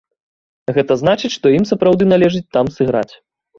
[0.77, 3.09] Гэта значыць, што ім сапраўды належыць там сыграць.